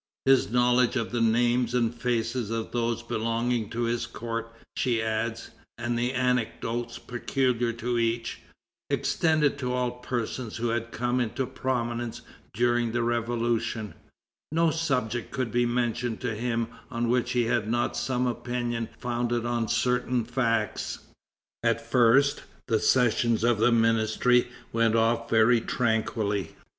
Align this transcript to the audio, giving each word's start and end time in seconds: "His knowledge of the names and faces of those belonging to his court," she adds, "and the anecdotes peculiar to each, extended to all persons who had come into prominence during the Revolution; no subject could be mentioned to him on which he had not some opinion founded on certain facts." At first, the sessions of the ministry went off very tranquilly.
"His 0.25 0.49
knowledge 0.49 0.95
of 0.95 1.11
the 1.11 1.21
names 1.21 1.75
and 1.75 1.93
faces 1.93 2.49
of 2.49 2.71
those 2.71 3.03
belonging 3.03 3.69
to 3.69 3.81
his 3.83 4.07
court," 4.07 4.51
she 4.75 4.99
adds, 4.99 5.51
"and 5.77 5.95
the 5.95 6.13
anecdotes 6.13 6.97
peculiar 6.97 7.71
to 7.73 7.99
each, 7.99 8.41
extended 8.89 9.59
to 9.59 9.73
all 9.73 9.91
persons 9.91 10.57
who 10.57 10.69
had 10.69 10.91
come 10.91 11.19
into 11.19 11.45
prominence 11.45 12.23
during 12.51 12.91
the 12.93 13.03
Revolution; 13.03 13.93
no 14.51 14.71
subject 14.71 15.29
could 15.29 15.51
be 15.51 15.67
mentioned 15.67 16.19
to 16.21 16.33
him 16.33 16.69
on 16.89 17.07
which 17.07 17.33
he 17.33 17.43
had 17.43 17.69
not 17.69 17.95
some 17.95 18.25
opinion 18.25 18.89
founded 18.97 19.45
on 19.45 19.67
certain 19.67 20.25
facts." 20.25 20.97
At 21.61 21.79
first, 21.79 22.41
the 22.67 22.79
sessions 22.79 23.43
of 23.43 23.59
the 23.59 23.71
ministry 23.71 24.47
went 24.73 24.95
off 24.95 25.29
very 25.29 25.61
tranquilly. 25.61 26.55